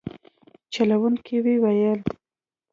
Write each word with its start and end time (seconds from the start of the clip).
چلوونکو 0.73 1.37
ویلي 1.63 1.93